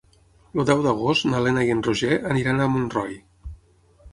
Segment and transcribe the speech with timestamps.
[0.61, 3.15] El deu d'agost na Lena i en Roger aniran a Montroi.